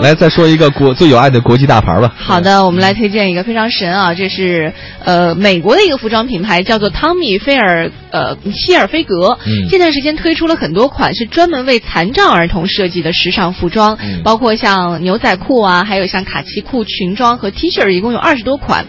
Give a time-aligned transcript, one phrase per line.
[0.00, 2.14] 来，再说一个国最有爱的国际大牌吧。
[2.16, 4.72] 好的，我们来推荐一个非常神啊，这是
[5.04, 9.38] 呃美国的一个服装品牌，叫做汤米菲尔呃希尔菲格。
[9.46, 18.86] 嗯这段时间推出了很多款是专门为残障儿童设计的时尚服装，嗯包括像牛仔裤啊，还有像卡其裤、裙装和 T 恤，一共有二十多款。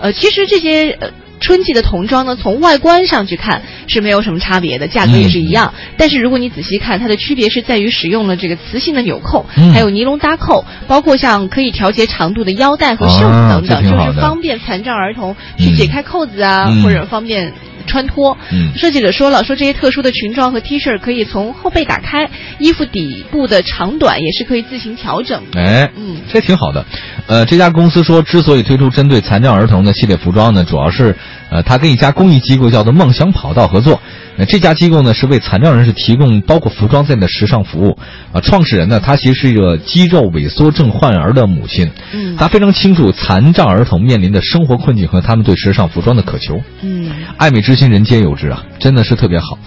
[0.00, 1.10] 呃，其实这些呃。
[1.44, 5.74] 春季的童装呢，从外观上去看是没有什么差别的，价格也是一样。
[5.98, 17.52] 但是如果你仔细看，它的区别是在于使用了这个磁性的纽扣，嗯还有尼龙搭扣，包括像可以调节长度的腰带和袖子啊等等，就是方便残障儿童去解开扣子啊，嗯或者方便。
[17.86, 25.60] 穿脱，嗯设计者说了，说这些特殊的裙装和 T 恤可以从后背打开，衣服底部的长短也是可以自行调整的。
[25.60, 26.86] 哎，嗯这挺好的。
[27.26, 31.16] 呃，这家公司说，之所以推出针对残障儿童的系列服装呢，主要是，
[31.50, 33.98] 呃，他跟一家公益机构叫做梦想跑道合作。
[34.36, 37.96] 呃，这家机构呢是为残障人士提供包括服装在内的时尚服务。
[38.32, 46.60] 啊、创始人呢，他其实是一个肌肉萎缩症患儿的母亲，嗯他非常清楚残障儿童面临的生活困境和他们对时尚服装的渴求。
[46.82, 49.58] 嗯，爱美之心，人皆有之啊，真的是特别好。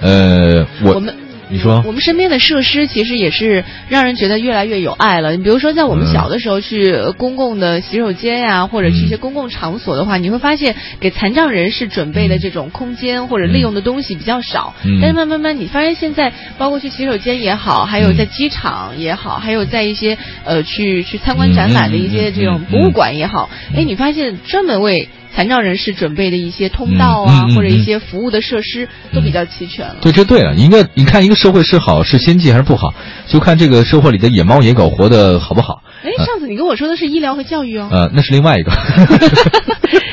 [0.00, 1.14] 呃，我我们
[1.52, 1.82] 你说？
[1.86, 5.36] 我们身边的设施其实也是让人觉得越来越有爱了。
[5.36, 6.12] 你比如说，在我们嗯。
[6.12, 14.74] 小的时候去呃公共的洗手间呀、或者去一些公共场所的话，你会发现给残障人士准备的这种空间或者利用的东西比较少。
[14.84, 14.98] 嗯。
[15.00, 29.96] 但是慢慢慢，你发现现在包括去洗手间也好，还有在机场也好，还有在一些呃去去参观展览的一些这种博物馆也好，哎，你发现专门为残障人士准备的一些通道啊，嗯嗯嗯或者一些服务的设施都比较齐全了。
[30.00, 32.92] 对，这对了，一个你看一个社会是好是先进还是不好，
[33.26, 35.82] 就看这个社会里的野猫野狗活得好不好。
[36.02, 38.72] 哎，上次你跟我说的是医疗和教育哦，呃，那是另外一个，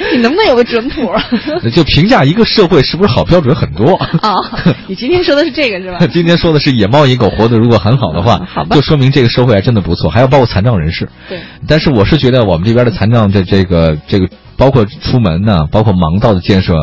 [0.15, 1.23] 你能不能有个准谱啊？
[1.73, 3.93] 就评价一个社会是不是好标准很多。
[4.21, 4.33] 啊，
[4.87, 5.99] 你今天说的是这个是吧？
[6.11, 11.09] 今天说的是野猫野狗活得如果很好的话，好吧就说明这个社会还真的不错，还要包括残障人士。
[11.27, 16.73] 对，但是我是觉得我们这边的残障的这个这个，包括出门呢，包括盲道的建设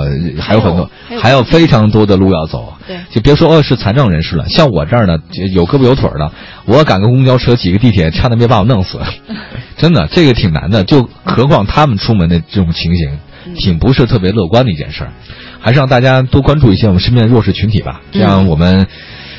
[0.40, 2.72] 还有很多，还有还有非常多的路要走。
[2.86, 5.18] 对就别说是残障人士了，像我这儿呢，
[5.52, 6.30] 有胳膊有腿的，
[6.66, 9.00] 我赶个公交车、挤个地铁，差点没把我弄死。
[9.78, 13.18] 真的，这个挺难的，就何况他们出门的这种情形，
[13.56, 15.12] 挺不是特别乐观的一件事儿。
[15.60, 18.86] 还是让大家多关注一些我们身边的弱势群体吧，这样我们，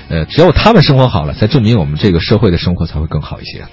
[0.09, 3.65] 呃，只有他们生活好了，才证明我们这个社会的生活才会更好一些。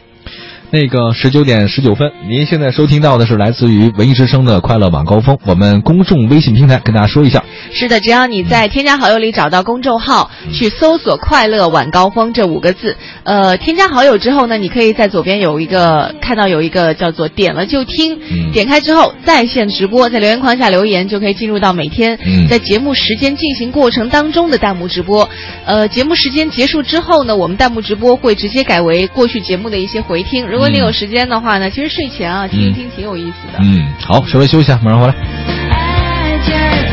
[0.75, 5.39] 那个十九点十九分，您现在收听到的是来自于文艺之声的快乐晚高峰。
[5.47, 25.29] 我们公众微信平台跟大家说一下，是的，只要你在添加好友里找到公众号，去搜索“快乐晚高峰”这五个字，呃，添加好友之后呢，你可以在左边有一个看到有一个叫做“点了就听”，嗯点开之后在线直播，在留言框下留言就可以进入到每天嗯在节目时间进行过程当中的弹幕直播。
[25.67, 30.45] 呃，节目时间结束之后呢，我们弹幕直播会直接改为过去节目的一些回听。
[30.49, 33.59] 如果如果你有时间的话呢其实睡前啊听一听挺有意思的。
[33.61, 36.84] 嗯好稍微休息一下马上回来。